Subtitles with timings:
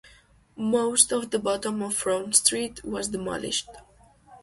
[0.57, 3.69] Most of the bottom of Front Street was demolished.